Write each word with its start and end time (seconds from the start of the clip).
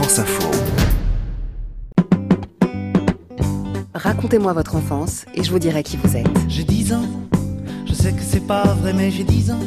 France 0.00 0.20
Info. 0.20 0.48
Racontez-moi 3.94 4.52
votre 4.52 4.76
enfance 4.76 5.24
et 5.34 5.42
je 5.42 5.50
vous 5.50 5.58
dirai 5.58 5.82
qui 5.82 5.96
vous 5.96 6.16
êtes. 6.16 6.28
J'ai 6.48 6.62
10 6.62 6.92
ans, 6.92 7.02
je 7.84 7.94
sais 7.94 8.12
que 8.12 8.22
c'est 8.22 8.46
pas 8.46 8.62
vrai, 8.74 8.92
mais 8.92 9.10
j'ai 9.10 9.24
10 9.24 9.50
ans. 9.50 9.58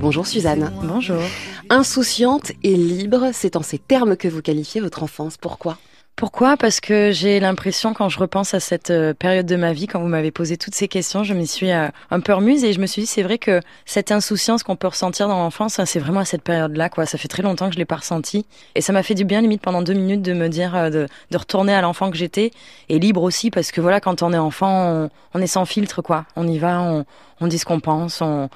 Bonjour 0.00 0.26
Suzanne. 0.26 0.72
Bonjour. 0.82 1.22
Insouciante 1.70 2.50
et 2.64 2.74
libre, 2.74 3.30
c'est 3.32 3.54
en 3.54 3.62
ces 3.62 3.78
termes 3.78 4.16
que 4.16 4.26
vous 4.26 4.42
qualifiez 4.42 4.80
votre 4.80 5.04
enfance. 5.04 5.36
Pourquoi? 5.36 5.78
Pourquoi? 6.16 6.56
Parce 6.56 6.80
que 6.80 7.10
j'ai 7.10 7.40
l'impression, 7.40 7.92
quand 7.92 8.08
je 8.08 8.18
repense 8.18 8.54
à 8.54 8.60
cette 8.60 8.88
euh, 8.88 9.12
période 9.12 9.44
de 9.44 9.56
ma 9.56 9.74
vie, 9.74 9.86
quand 9.86 10.00
vous 10.00 10.08
m'avez 10.08 10.30
posé 10.30 10.56
toutes 10.56 10.74
ces 10.74 10.88
questions, 10.88 11.24
je 11.24 11.34
m'y 11.34 11.46
suis 11.46 11.70
euh, 11.70 11.88
un 12.10 12.20
peu 12.20 12.32
remise 12.32 12.64
et 12.64 12.72
je 12.72 12.80
me 12.80 12.86
suis 12.86 13.02
dit, 13.02 13.06
c'est 13.06 13.22
vrai 13.22 13.36
que 13.36 13.60
cette 13.84 14.10
insouciance 14.10 14.62
qu'on 14.62 14.76
peut 14.76 14.86
ressentir 14.86 15.28
dans 15.28 15.36
l'enfance, 15.36 15.78
c'est 15.84 15.98
vraiment 15.98 16.20
à 16.20 16.24
cette 16.24 16.40
période-là. 16.40 16.88
quoi. 16.88 17.04
Ça 17.04 17.18
fait 17.18 17.28
très 17.28 17.42
longtemps 17.42 17.68
que 17.68 17.74
je 17.74 17.78
l'ai 17.78 17.84
pas 17.84 17.96
ressenti. 17.96 18.46
Et 18.74 18.80
ça 18.80 18.94
m'a 18.94 19.02
fait 19.02 19.12
du 19.12 19.26
bien, 19.26 19.42
limite, 19.42 19.60
pendant 19.60 19.82
deux 19.82 19.92
minutes, 19.92 20.22
de 20.22 20.32
me 20.32 20.48
dire, 20.48 20.74
euh, 20.74 20.88
de, 20.88 21.06
de 21.32 21.36
retourner 21.36 21.74
à 21.74 21.82
l'enfant 21.82 22.10
que 22.10 22.16
j'étais. 22.16 22.50
Et 22.88 22.98
libre 22.98 23.22
aussi, 23.22 23.50
parce 23.50 23.70
que 23.70 23.82
voilà, 23.82 24.00
quand 24.00 24.22
on 24.22 24.32
est 24.32 24.38
enfant, 24.38 24.88
on, 24.88 25.10
on 25.34 25.42
est 25.42 25.46
sans 25.46 25.66
filtre, 25.66 26.00
quoi. 26.00 26.24
On 26.34 26.48
y 26.48 26.58
va, 26.58 26.80
on, 26.80 27.04
on 27.40 27.46
dit 27.46 27.58
ce 27.58 27.64
qu'on 27.64 27.80
pense, 27.80 28.22
on, 28.22 28.48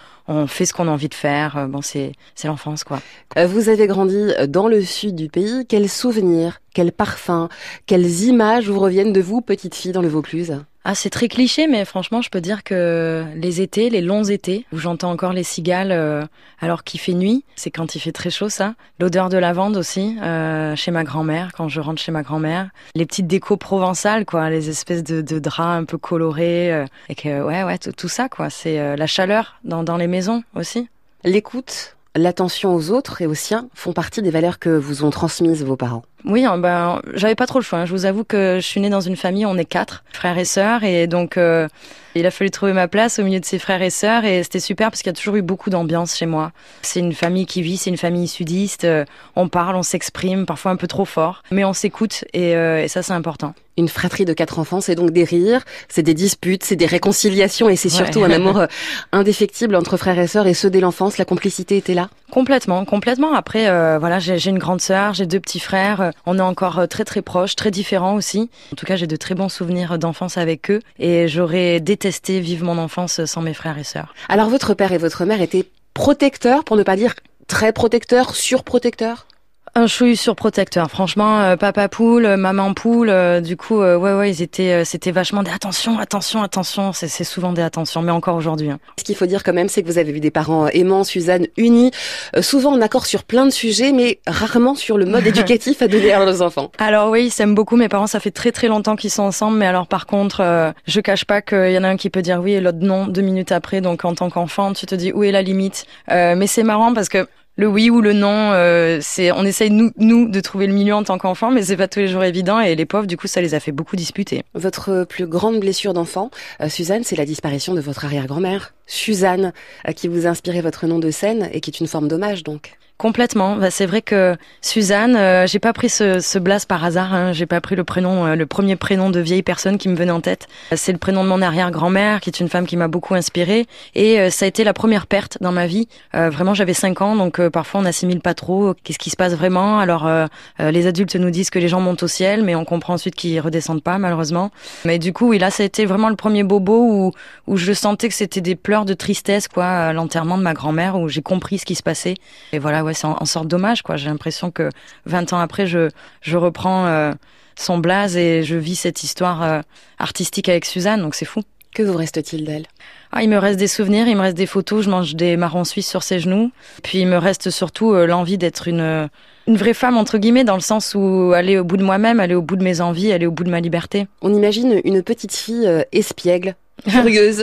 fait 0.46 0.64
ce 0.64 0.72
qu'on 0.72 0.88
a 0.88 0.90
envie 0.90 1.08
de 1.08 1.14
faire. 1.14 1.56
Euh, 1.56 1.66
Bon, 1.66 1.82
c'est 1.82 2.12
l'enfance, 2.44 2.84
quoi. 2.84 3.00
Euh, 3.36 3.46
Vous 3.46 3.68
avez 3.68 3.86
grandi 3.86 4.32
dans 4.48 4.68
le 4.68 4.82
sud 4.82 5.14
du 5.14 5.28
pays. 5.28 5.66
Quels 5.68 5.88
souvenirs, 5.88 6.60
quels 6.74 6.92
parfums, 6.92 7.48
quelles 7.86 8.22
images 8.22 8.68
vous 8.68 8.80
reviennent 8.80 9.12
de 9.12 9.20
vous, 9.20 9.40
petite 9.40 9.74
fille, 9.74 9.92
dans 9.92 10.02
le 10.02 10.08
Vaucluse? 10.08 10.62
Ah, 10.82 10.94
c'est 10.94 11.10
très 11.10 11.28
cliché, 11.28 11.66
mais 11.66 11.84
franchement, 11.84 12.22
je 12.22 12.30
peux 12.30 12.40
dire 12.40 12.64
que 12.64 13.24
les 13.36 13.60
étés, 13.60 13.90
les 13.90 14.00
longs 14.00 14.24
étés, 14.24 14.64
où 14.72 14.78
j'entends 14.78 15.10
encore 15.10 15.34
les 15.34 15.42
cigales 15.42 15.92
euh, 15.92 16.24
alors 16.58 16.84
qu'il 16.84 16.98
fait 16.98 17.12
nuit, 17.12 17.44
c'est 17.54 17.70
quand 17.70 17.94
il 17.94 18.00
fait 18.00 18.12
très 18.12 18.30
chaud, 18.30 18.48
ça. 18.48 18.74
L'odeur 18.98 19.28
de 19.28 19.36
lavande 19.36 19.76
aussi, 19.76 20.16
euh, 20.22 20.74
chez 20.76 20.90
ma 20.90 21.04
grand-mère, 21.04 21.50
quand 21.54 21.68
je 21.68 21.80
rentre 21.80 22.00
chez 22.00 22.12
ma 22.12 22.22
grand-mère. 22.22 22.70
Les 22.94 23.04
petites 23.04 23.26
décos 23.26 23.58
provençales, 23.58 24.24
quoi, 24.24 24.48
les 24.48 24.70
espèces 24.70 25.04
de, 25.04 25.20
de 25.20 25.38
draps 25.38 25.82
un 25.82 25.84
peu 25.84 25.98
colorés, 25.98 26.72
euh, 26.72 26.86
et 27.10 27.14
que, 27.14 27.42
ouais, 27.42 27.62
ouais, 27.62 27.76
tout, 27.76 28.08
ça, 28.08 28.30
quoi. 28.30 28.48
C'est 28.48 28.80
euh, 28.80 28.96
la 28.96 29.06
chaleur 29.06 29.56
dans, 29.64 29.84
dans 29.84 29.98
les 29.98 30.06
maisons 30.06 30.42
aussi. 30.54 30.88
L'écoute, 31.24 31.96
l'attention 32.16 32.74
aux 32.74 32.90
autres 32.90 33.20
et 33.20 33.26
aux 33.26 33.34
siens 33.34 33.68
font 33.74 33.92
partie 33.92 34.22
des 34.22 34.30
valeurs 34.30 34.58
que 34.58 34.70
vous 34.70 35.04
ont 35.04 35.10
transmises 35.10 35.62
vos 35.62 35.76
parents. 35.76 36.04
Oui, 36.24 36.44
ben, 36.58 37.00
j'avais 37.14 37.34
pas 37.34 37.46
trop 37.46 37.58
le 37.58 37.64
choix. 37.64 37.80
hein. 37.80 37.86
Je 37.86 37.92
vous 37.92 38.06
avoue 38.06 38.24
que 38.24 38.56
je 38.60 38.66
suis 38.66 38.80
née 38.80 38.90
dans 38.90 39.00
une 39.00 39.16
famille, 39.16 39.46
on 39.46 39.56
est 39.56 39.64
quatre 39.64 40.04
frères 40.12 40.38
et 40.38 40.44
sœurs, 40.44 40.84
et 40.84 41.06
donc 41.06 41.36
euh, 41.36 41.66
il 42.14 42.26
a 42.26 42.30
fallu 42.30 42.50
trouver 42.50 42.72
ma 42.72 42.88
place 42.88 43.18
au 43.18 43.22
milieu 43.24 43.40
de 43.40 43.44
ses 43.44 43.58
frères 43.58 43.80
et 43.82 43.90
sœurs, 43.90 44.24
et 44.24 44.42
c'était 44.42 44.60
super 44.60 44.90
parce 44.90 45.00
qu'il 45.02 45.08
y 45.10 45.14
a 45.14 45.16
toujours 45.16 45.36
eu 45.36 45.42
beaucoup 45.42 45.70
d'ambiance 45.70 46.16
chez 46.16 46.26
moi. 46.26 46.52
C'est 46.82 47.00
une 47.00 47.12
famille 47.14 47.46
qui 47.46 47.62
vit, 47.62 47.76
c'est 47.76 47.90
une 47.90 47.96
famille 47.96 48.28
sudiste. 48.28 48.84
euh, 48.84 49.04
on 49.36 49.48
parle, 49.48 49.76
on 49.76 49.82
s'exprime, 49.82 50.46
parfois 50.46 50.72
un 50.72 50.76
peu 50.76 50.86
trop 50.86 51.04
fort, 51.04 51.42
mais 51.50 51.64
on 51.64 51.72
s'écoute, 51.72 52.24
et, 52.34 52.54
euh, 52.54 52.82
et 52.82 52.88
ça 52.88 53.02
c'est 53.02 53.12
important. 53.14 53.54
Une 53.78 53.88
fratrie 53.88 54.26
de 54.26 54.34
quatre 54.34 54.58
enfants, 54.58 54.82
c'est 54.82 54.94
donc 54.96 55.10
des 55.10 55.24
rires, 55.24 55.62
c'est 55.88 56.02
des 56.02 56.12
disputes, 56.12 56.64
c'est 56.64 56.76
des 56.76 56.84
réconciliations 56.86 57.70
et 57.70 57.76
c'est 57.76 57.88
Ouais. 57.90 57.96
surtout 57.96 58.24
un 58.24 58.30
amour 58.30 58.64
indéfectible 59.12 59.74
entre 59.74 59.96
frères 59.96 60.18
et 60.18 60.26
sœurs 60.26 60.46
et 60.46 60.52
ceux 60.54 60.68
dès 60.68 60.80
l'enfance. 60.80 61.16
La 61.16 61.24
complicité 61.24 61.78
était 61.78 61.94
là? 61.94 62.10
Complètement, 62.30 62.84
complètement. 62.84 63.32
Après, 63.32 63.66
voilà, 63.98 64.18
j'ai 64.18 64.38
j'ai 64.38 64.50
une 64.50 64.58
grande 64.58 64.82
sœur, 64.82 65.14
j'ai 65.14 65.24
deux 65.24 65.40
petits 65.40 65.60
frères. 65.60 66.09
Euh, 66.10 66.20
On 66.26 66.38
est 66.38 66.42
encore 66.42 66.78
euh, 66.78 66.86
très 66.86 67.04
très 67.04 67.22
proches, 67.22 67.56
très 67.56 67.70
différents 67.70 68.14
aussi. 68.14 68.50
En 68.72 68.76
tout 68.76 68.86
cas, 68.86 68.96
j'ai 68.96 69.06
de 69.06 69.16
très 69.16 69.34
bons 69.34 69.48
souvenirs 69.48 69.98
d'enfance 69.98 70.38
avec 70.38 70.70
eux, 70.70 70.80
et 70.98 71.28
j'aurais 71.28 71.80
détesté 71.80 72.40
vivre 72.40 72.64
mon 72.64 72.78
enfance 72.78 73.24
sans 73.24 73.42
mes 73.42 73.54
frères 73.54 73.78
et 73.78 73.84
sœurs. 73.84 74.14
Alors 74.28 74.48
votre 74.48 74.74
père 74.74 74.92
et 74.92 74.98
votre 74.98 75.24
mère 75.24 75.40
étaient 75.40 75.66
protecteurs, 75.94 76.64
pour 76.64 76.76
ne 76.76 76.82
pas 76.82 76.96
dire 76.96 77.14
très 77.46 77.72
protecteurs, 77.72 78.34
surprotecteurs? 78.34 79.26
Un 79.76 79.86
chouï 79.86 80.16
surprotecteur, 80.16 80.90
franchement, 80.90 81.42
euh, 81.42 81.56
papa 81.56 81.88
poule, 81.88 82.26
euh, 82.26 82.36
maman 82.36 82.74
poule, 82.74 83.08
euh, 83.08 83.40
du 83.40 83.56
coup, 83.56 83.80
euh, 83.80 83.96
ouais, 83.96 84.12
ouais, 84.14 84.28
ils 84.32 84.42
étaient, 84.42 84.72
euh, 84.72 84.84
c'était 84.84 85.12
vachement 85.12 85.44
des 85.44 85.50
attention, 85.52 85.96
attention, 86.00 86.42
attention, 86.42 86.92
c'est 86.92 87.06
c'est 87.06 87.22
souvent 87.22 87.52
des 87.52 87.62
attentions, 87.62 88.02
mais 88.02 88.10
encore 88.10 88.34
aujourd'hui. 88.34 88.68
hein. 88.68 88.80
Ce 88.98 89.04
qu'il 89.04 89.14
faut 89.14 89.26
dire 89.26 89.44
quand 89.44 89.52
même, 89.52 89.68
c'est 89.68 89.82
que 89.82 89.86
vous 89.86 89.98
avez 89.98 90.10
vu 90.10 90.18
des 90.18 90.32
parents 90.32 90.66
aimants, 90.66 91.04
Suzanne, 91.04 91.46
unis, 91.56 91.92
euh, 92.36 92.42
souvent 92.42 92.72
en 92.72 92.80
accord 92.80 93.06
sur 93.06 93.22
plein 93.22 93.44
de 93.46 93.50
sujets, 93.50 93.92
mais 93.92 94.18
rarement 94.26 94.74
sur 94.74 94.98
le 94.98 95.06
mode 95.06 95.24
éducatif 95.28 95.82
à 95.82 95.86
donner 95.88 96.12
à 96.12 96.24
leurs 96.24 96.42
enfants. 96.42 96.72
Alors 96.78 97.10
oui, 97.10 97.26
ils 97.26 97.30
s'aiment 97.30 97.54
beaucoup. 97.54 97.76
Mes 97.76 97.88
parents, 97.88 98.08
ça 98.08 98.18
fait 98.18 98.32
très 98.32 98.50
très 98.50 98.66
longtemps 98.66 98.96
qu'ils 98.96 99.10
sont 99.12 99.22
ensemble. 99.22 99.56
Mais 99.56 99.66
alors 99.66 99.86
par 99.86 100.06
contre, 100.06 100.40
euh, 100.40 100.72
je 100.88 101.00
cache 101.00 101.24
pas 101.24 101.42
qu'il 101.42 101.70
y 101.70 101.78
en 101.78 101.84
a 101.84 101.88
un 101.88 101.96
qui 101.96 102.10
peut 102.10 102.22
dire 102.22 102.40
oui 102.42 102.54
et 102.54 102.60
l'autre 102.60 102.78
non 102.80 103.06
deux 103.06 103.22
minutes 103.22 103.52
après. 103.52 103.80
Donc 103.80 104.04
en 104.04 104.14
tant 104.16 104.30
qu'enfant, 104.30 104.72
tu 104.72 104.86
te 104.86 104.96
dis 104.96 105.12
où 105.12 105.22
est 105.22 105.30
la 105.30 105.42
limite? 105.42 105.86
Euh, 106.10 106.34
mais 106.36 106.48
c'est 106.48 106.64
marrant 106.64 106.92
parce 106.92 107.08
que 107.08 107.28
le 107.60 107.66
oui 107.66 107.90
ou 107.90 108.00
le 108.00 108.14
non, 108.14 108.52
euh, 108.52 109.00
c'est 109.02 109.32
on 109.32 109.44
essaye 109.44 109.70
nous 109.70 109.90
nous 109.98 110.28
de 110.28 110.40
trouver 110.40 110.66
le 110.66 110.72
milieu 110.72 110.94
en 110.94 111.02
tant 111.02 111.18
qu'enfant, 111.18 111.50
mais 111.50 111.62
c'est 111.62 111.76
pas 111.76 111.88
tous 111.88 111.98
les 111.98 112.08
jours 112.08 112.24
évident. 112.24 112.58
Et 112.58 112.74
les 112.74 112.86
pauvres, 112.86 113.06
du 113.06 113.18
coup, 113.18 113.26
ça 113.26 113.42
les 113.42 113.54
a 113.54 113.60
fait 113.60 113.70
beaucoup 113.70 113.96
disputer. 113.96 114.42
Votre 114.54 115.04
plus 115.04 115.26
grande 115.26 115.60
blessure 115.60 115.92
d'enfant, 115.92 116.30
euh, 116.62 116.70
Suzanne, 116.70 117.04
c'est 117.04 117.16
la 117.16 117.26
disparition 117.26 117.74
de 117.74 117.82
votre 117.82 118.06
arrière-grand-mère, 118.06 118.72
Suzanne, 118.86 119.52
euh, 119.86 119.92
qui 119.92 120.08
vous 120.08 120.26
a 120.26 120.30
inspiré 120.30 120.62
votre 120.62 120.86
nom 120.86 120.98
de 120.98 121.10
scène 121.10 121.50
et 121.52 121.60
qui 121.60 121.70
est 121.70 121.80
une 121.80 121.86
forme 121.86 122.08
d'hommage 122.08 122.44
donc. 122.44 122.78
Complètement. 123.00 123.56
Bah, 123.56 123.70
c'est 123.70 123.86
vrai 123.86 124.02
que 124.02 124.36
Suzanne, 124.60 125.16
euh, 125.16 125.46
j'ai 125.46 125.58
pas 125.58 125.72
pris 125.72 125.88
ce, 125.88 126.20
ce 126.20 126.38
blase 126.38 126.66
par 126.66 126.84
hasard. 126.84 127.14
Hein. 127.14 127.32
J'ai 127.32 127.46
pas 127.46 127.62
pris 127.62 127.74
le 127.74 127.82
prénom, 127.82 128.26
euh, 128.26 128.34
le 128.34 128.44
premier 128.44 128.76
prénom 128.76 129.08
de 129.08 129.20
vieille 129.20 129.42
personne 129.42 129.78
qui 129.78 129.88
me 129.88 129.96
venait 129.96 130.12
en 130.12 130.20
tête. 130.20 130.48
C'est 130.76 130.92
le 130.92 130.98
prénom 130.98 131.24
de 131.24 131.28
mon 131.30 131.40
arrière-grand-mère, 131.40 132.20
qui 132.20 132.28
est 132.28 132.40
une 132.40 132.50
femme 132.50 132.66
qui 132.66 132.76
m'a 132.76 132.88
beaucoup 132.88 133.14
inspirée. 133.14 133.66
Et 133.94 134.20
euh, 134.20 134.28
ça 134.28 134.44
a 134.44 134.48
été 134.48 134.64
la 134.64 134.74
première 134.74 135.06
perte 135.06 135.38
dans 135.40 135.50
ma 135.50 135.66
vie. 135.66 135.88
Euh, 136.14 136.28
vraiment, 136.28 136.52
j'avais 136.52 136.74
5 136.74 137.00
ans, 137.00 137.16
donc 137.16 137.38
euh, 137.40 137.48
parfois 137.48 137.80
on 137.80 137.84
n'assimile 137.84 138.20
pas 138.20 138.34
trop 138.34 138.68
euh, 138.68 138.74
qu'est-ce 138.84 138.98
qui 138.98 139.10
se 139.10 139.16
passe 139.16 139.32
vraiment. 139.32 139.78
Alors, 139.78 140.10
les 140.58 140.86
adultes 140.86 141.16
nous 141.16 141.30
disent 141.30 141.50
que 141.50 141.58
les 141.58 141.68
gens 141.68 141.80
montent 141.80 142.02
au 142.02 142.08
ciel, 142.08 142.42
mais 142.42 142.54
on 142.54 142.64
comprend 142.64 142.94
ensuite 142.94 143.14
qu'ils 143.14 143.40
redescendent 143.40 143.82
pas, 143.82 143.98
malheureusement. 143.98 144.50
Mais 144.84 144.98
du 144.98 145.12
coup, 145.12 145.28
oui, 145.28 145.38
là, 145.38 145.50
ça 145.50 145.62
a 145.62 145.66
été 145.66 145.86
vraiment 145.86 146.08
le 146.08 146.16
premier 146.16 146.42
bobo 146.42 146.84
où, 146.84 147.12
où 147.46 147.56
je 147.56 147.72
sentais 147.72 148.08
que 148.08 148.14
c'était 148.14 148.40
des 148.40 148.56
pleurs 148.56 148.84
de 148.84 148.94
tristesse, 148.94 149.48
quoi, 149.48 149.92
l'enterrement 149.92 150.36
de 150.36 150.42
ma 150.42 150.52
grand-mère, 150.52 150.98
où 150.98 151.08
j'ai 151.08 151.22
compris 151.22 151.58
ce 151.58 151.64
qui 151.64 151.74
se 151.74 151.82
passait. 151.82 152.14
Et 152.52 152.58
voilà, 152.58 152.84
ouais, 152.84 152.89
c'est 152.94 153.06
en, 153.06 153.16
en 153.20 153.24
sorte 153.24 153.48
dommage, 153.48 153.82
quoi. 153.82 153.96
J'ai 153.96 154.08
l'impression 154.08 154.50
que 154.50 154.68
20 155.06 155.32
ans 155.32 155.38
après, 155.38 155.66
je, 155.66 155.88
je 156.22 156.36
reprends 156.36 156.86
euh, 156.86 157.12
son 157.56 157.78
blaze 157.78 158.16
et 158.16 158.42
je 158.42 158.56
vis 158.56 158.76
cette 158.76 159.02
histoire 159.02 159.42
euh, 159.42 159.60
artistique 159.98 160.48
avec 160.48 160.64
Suzanne, 160.64 161.02
donc 161.02 161.14
c'est 161.14 161.24
fou. 161.24 161.42
Que 161.74 161.84
vous 161.84 161.96
reste-t-il 161.96 162.44
d'elle? 162.44 162.66
Ah, 163.12 163.22
il 163.22 163.28
me 163.28 163.38
reste 163.38 163.58
des 163.58 163.68
souvenirs, 163.68 164.08
il 164.08 164.16
me 164.16 164.22
reste 164.22 164.36
des 164.36 164.46
photos, 164.46 164.84
je 164.84 164.90
mange 164.90 165.14
des 165.14 165.36
marrons 165.36 165.62
suisses 165.62 165.88
sur 165.88 166.02
ses 166.02 166.18
genoux. 166.18 166.50
Puis 166.82 166.98
il 166.98 167.06
me 167.06 167.16
reste 167.16 167.50
surtout 167.50 167.92
euh, 167.92 168.06
l'envie 168.06 168.38
d'être 168.38 168.66
une, 168.66 169.08
une 169.46 169.56
vraie 169.56 169.74
femme, 169.74 169.96
entre 169.96 170.18
guillemets, 170.18 170.42
dans 170.42 170.56
le 170.56 170.60
sens 170.60 170.96
où 170.96 171.32
aller 171.32 171.58
au 171.58 171.64
bout 171.64 171.76
de 171.76 171.84
moi-même, 171.84 172.18
aller 172.18 172.34
au 172.34 172.42
bout 172.42 172.56
de 172.56 172.64
mes 172.64 172.80
envies, 172.80 173.12
aller 173.12 173.26
au 173.26 173.30
bout 173.30 173.44
de 173.44 173.50
ma 173.50 173.60
liberté. 173.60 174.08
On 174.20 174.34
imagine 174.34 174.80
une 174.84 175.02
petite 175.04 175.34
fille 175.34 175.68
espiègle, 175.92 176.56
curieuse, 176.88 177.42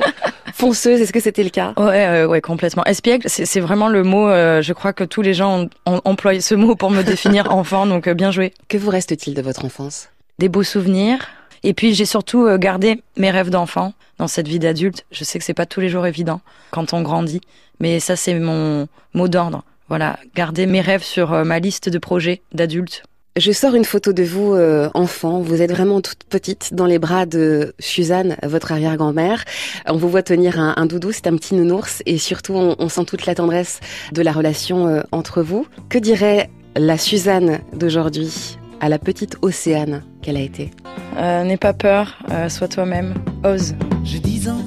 fonceuse. 0.54 1.02
Est-ce 1.02 1.14
que 1.14 1.20
c'était 1.20 1.44
le 1.44 1.50
cas? 1.50 1.74
Ouais, 1.78 2.06
euh, 2.06 2.28
ouais, 2.28 2.42
complètement. 2.42 2.84
Espiègle, 2.86 3.28
c'est 3.30 3.60
vraiment 3.60 3.88
le 3.88 4.04
mot, 4.04 4.28
euh, 4.28 4.62
je 4.62 4.74
crois 4.74 4.94
que 4.94 5.04
tous 5.04 5.22
les 5.22 5.34
gens 5.34 5.62
ont, 5.62 5.70
ont 5.86 6.02
employé 6.06 6.42
ce 6.42 6.56
mot 6.56 6.76
pour 6.76 6.92
me 6.92 7.04
définir 7.04 7.52
enfant, 7.54 7.86
donc 7.86 8.08
euh, 8.08 8.14
bien 8.14 8.32
joué. 8.32 8.54
Que 8.68 8.78
vous 8.78 8.90
reste-t-il 8.90 9.36
de 9.36 9.42
votre 9.42 9.66
enfance? 9.66 10.10
Des 10.40 10.50
beaux 10.50 10.64
souvenirs. 10.64 11.20
Et 11.64 11.74
puis 11.74 11.96
j'ai 11.96 12.06
surtout 12.06 12.48
gardé 12.60 13.02
mes 13.18 13.32
rêves 13.32 13.50
d'enfant 13.50 13.94
dans 14.20 14.28
cette 14.28 14.48
vie 14.48 14.60
d'adulte. 14.60 15.06
Je 15.12 15.24
sais 15.24 15.40
que 15.40 15.44
c'est 15.44 15.56
pas 15.56 15.66
tous 15.66 15.80
les 15.80 15.90
jours 15.90 16.06
évident 16.06 16.40
quand 16.70 16.94
on 16.94 17.02
grandit, 17.02 17.42
mais 17.80 18.00
ça 18.00 18.16
c'est 18.16 18.36
mon 18.36 18.88
mot 19.16 19.28
d'ordre. 19.28 19.64
Voilà, 19.90 20.20
garder 20.36 20.68
mes 20.68 20.82
rêves 20.82 21.02
sur 21.02 21.32
ma 21.44 21.58
liste 21.58 21.90
de 21.90 21.98
projets 21.98 22.42
d'adulte. 22.54 23.04
Je 23.38 23.52
sors 23.52 23.76
une 23.76 23.86
photo 23.86 24.14
de 24.14 24.24
vous, 24.24 24.54
euh, 24.54 24.90
enfant. 24.96 25.42
Vous 25.42 25.62
êtes 25.62 25.72
vraiment 25.72 26.02
toute 26.02 26.24
petite 26.24 26.74
dans 26.74 26.88
les 26.88 26.98
bras 26.98 27.28
de 27.28 27.76
Suzanne, 27.78 28.36
votre 28.42 28.72
arrière-grand-mère. 28.72 29.44
On 29.88 29.96
vous 29.96 30.10
voit 30.10 30.24
tenir 30.24 30.60
un, 30.60 30.74
un 30.76 30.88
doudou, 30.88 31.12
c'est 31.12 31.28
un 31.28 31.36
petit 31.36 31.54
nounours. 31.54 32.02
Et 32.08 32.18
surtout, 32.18 32.54
on, 32.54 32.76
on 32.80 32.90
sent 32.90 33.06
toute 33.06 33.28
la 33.28 33.36
tendresse 33.36 33.80
de 34.12 34.24
la 34.24 34.32
relation 34.32 34.88
euh, 34.88 35.02
entre 35.12 35.44
vous. 35.44 35.68
Que 35.90 36.00
dirait 36.00 36.50
la 36.76 36.98
Suzanne 36.98 37.60
d'aujourd'hui 37.74 38.58
à 38.80 38.90
la 38.90 38.98
petite 38.98 39.38
Océane 39.44 40.02
qu'elle 40.24 40.38
a 40.38 40.42
été? 40.42 40.72
Euh, 41.18 41.44
N'aie 41.44 41.58
pas 41.58 41.74
peur, 41.74 42.18
euh, 42.32 42.50
sois 42.50 42.68
toi-même, 42.68 43.14
ose. 43.44 43.76
J'ai 44.04 44.20
10 44.20 44.50
ans, 44.50 44.66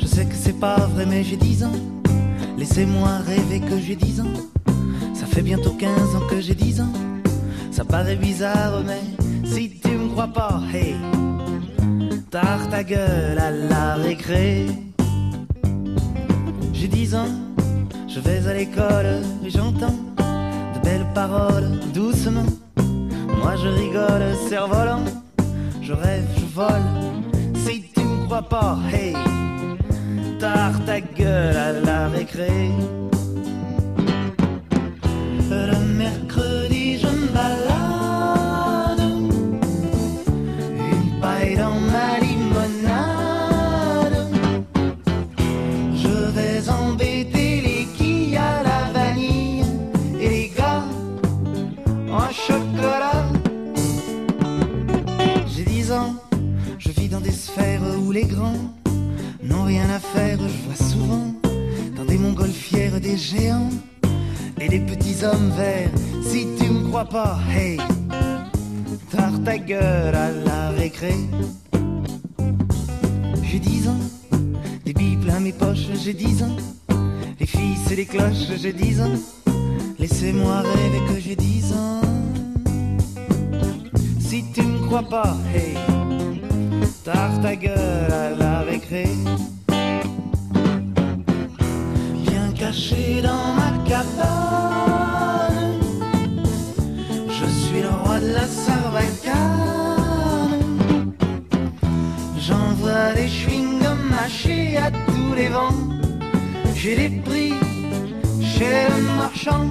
je 0.00 0.06
sais 0.06 0.24
que 0.24 0.34
c'est 0.34 0.58
pas 0.58 0.76
vrai, 0.94 1.06
mais 1.06 1.22
j'ai 1.22 1.36
10 1.36 1.62
ans. 1.62 1.72
Laissez-moi 2.58 3.18
rêver 3.24 3.60
que 3.60 3.78
j'ai 3.78 3.94
10 3.94 4.20
ans. 4.20 4.32
Ça 5.14 5.26
fait 5.26 5.42
bientôt 5.42 5.70
15 5.78 5.88
ans 6.16 6.26
que 6.28 6.40
j'ai 6.40 6.54
10 6.54 6.80
ans. 6.80 6.92
Ça 7.74 7.84
paraît 7.84 8.14
bizarre, 8.14 8.84
mais 8.86 9.02
si 9.44 9.68
tu 9.80 9.88
me 9.88 10.08
crois 10.10 10.28
pas, 10.28 10.60
hey, 10.72 10.94
tard 12.30 12.68
ta 12.70 12.84
gueule 12.84 13.36
à 13.36 13.50
la 13.50 13.96
récré. 13.96 14.66
J'ai 16.72 16.86
10 16.86 17.16
ans, 17.16 17.34
je 18.06 18.20
vais 18.20 18.46
à 18.46 18.54
l'école 18.54 19.22
et 19.44 19.50
j'entends 19.50 19.98
de 20.18 20.84
belles 20.84 21.08
paroles 21.16 21.80
doucement. 21.92 22.46
Moi 23.40 23.56
je 23.56 23.66
rigole, 23.66 24.22
cerf-volant, 24.48 25.04
je 25.82 25.94
rêve, 25.94 26.28
je 26.38 26.46
vole. 26.54 26.88
Si 27.56 27.86
tu 27.92 28.04
me 28.04 28.24
crois 28.26 28.42
pas, 28.42 28.78
hey, 28.92 29.14
tard 30.38 30.74
ta 30.86 31.00
gueule 31.00 31.56
à 31.56 31.72
la 31.72 32.08
récré. 32.08 32.70
en 52.14 52.30
chocolat. 52.30 53.24
J'ai 55.46 55.64
10 55.64 55.92
ans, 55.92 56.14
je 56.78 56.90
vis 56.90 57.08
dans 57.08 57.20
des 57.20 57.32
sphères 57.32 57.82
où 58.00 58.12
les 58.12 58.24
grands 58.24 58.74
n'ont 59.42 59.64
rien 59.64 59.88
à 59.90 59.98
faire. 59.98 60.38
Je 60.38 60.58
vois 60.66 60.88
souvent 60.90 61.34
dans 61.96 62.04
des 62.04 62.18
montgolfières 62.18 63.00
des 63.00 63.16
géants 63.16 63.70
et 64.60 64.68
des 64.68 64.80
petits 64.80 65.24
hommes 65.24 65.50
verts. 65.50 65.90
Si 66.22 66.46
tu 66.58 66.70
me 66.70 66.88
crois 66.88 67.04
pas, 67.04 67.38
hey, 67.50 67.78
tard 69.10 69.42
ta 69.44 69.58
gueule 69.58 70.14
à 70.14 70.30
la 70.30 70.70
récré. 70.70 71.14
J'ai 73.42 73.58
10 73.58 73.88
ans, 73.88 74.04
des 74.84 74.92
billes 74.92 75.16
plein 75.16 75.40
mes 75.40 75.52
poches, 75.52 75.88
j'ai 76.02 76.14
10 76.14 76.42
ans. 76.44 76.56
Les 77.40 77.46
filles, 77.46 77.76
c'est 77.86 77.96
les 77.96 78.06
cloches, 78.06 78.48
j'ai 78.56 78.72
10 78.72 79.00
ans. 79.00 79.43
Laissez-moi 79.98 80.60
rêver 80.60 81.02
que 81.08 81.20
j'ai 81.20 81.36
dix 81.36 81.72
ans. 81.72 82.00
Si 84.18 84.44
tu 84.52 84.62
me 84.62 84.78
crois 84.86 85.02
pas, 85.02 85.36
hey, 85.54 85.74
tard 87.04 87.40
ta 87.40 87.54
gueule 87.56 88.12
à 88.12 88.30
la 88.30 88.60
récré. 88.60 89.06
Bien 92.26 92.52
caché 92.58 93.22
dans 93.22 93.54
ma 93.54 93.72
cabane, 93.88 95.80
je 97.28 97.46
suis 97.46 97.82
le 97.82 97.90
roi 98.02 98.20
de 98.20 98.32
la 98.32 98.46
sarbacane. 98.46 99.54
J'envoie 102.38 103.12
des 103.14 103.28
chewing-gums 103.28 104.08
mâchés 104.10 104.76
à 104.76 104.90
tous 104.90 105.34
les 105.36 105.48
vents. 105.48 105.78
J'ai 106.74 106.96
des 106.96 107.08
prix 107.22 107.54
chez 108.58 108.88
le 108.96 109.16
marchand. 109.16 109.68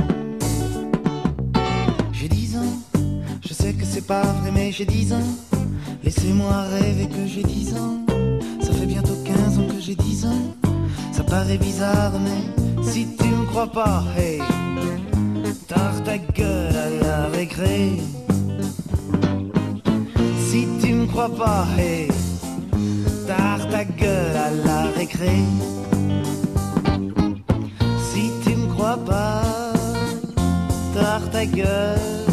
J'ai 2.12 2.28
dix 2.28 2.58
ans, 2.58 2.76
je 3.46 3.54
sais 3.54 3.74
que 3.74 3.86
c'est 3.86 4.06
pas 4.06 4.24
vrai, 4.24 4.52
mais 4.54 4.72
j'ai 4.72 4.86
dix 4.86 5.14
ans. 5.14 5.30
Laissez-moi 6.04 6.64
rêver 6.76 7.08
que 7.08 7.26
j'ai 7.26 7.44
dix 7.44 7.74
ans. 7.76 8.00
Ça 8.62 8.72
fait 8.74 8.86
bientôt 8.86 9.18
15 9.26 9.60
ans 9.60 9.68
que 9.74 9.80
j'ai 9.80 9.96
dix 9.96 10.26
ans. 10.26 10.44
Ça 11.12 11.24
paraît 11.24 11.58
bizarre, 11.58 12.14
mais 12.26 12.84
si 12.84 13.08
tu 13.18 13.28
me 13.28 13.46
crois 13.46 13.72
pas, 13.72 14.04
hey, 14.18 14.40
tard 15.68 16.04
ta 16.04 16.18
gueule 16.18 16.76
à 16.76 16.90
la 17.04 17.28
récré. 17.28 18.02
Si 20.48 20.68
tu 20.82 20.94
me 20.94 21.06
crois 21.06 21.34
pas, 21.34 21.66
hey, 21.78 22.10
tard 23.28 23.64
ta 23.70 23.86
gueule 23.86 24.38
à 24.48 24.52
la 24.68 24.82
récré. 24.98 25.36
Crois 28.94 29.06
pas, 29.06 29.74
tard 30.94 31.28
ta 31.32 31.46
gueule. 31.46 32.33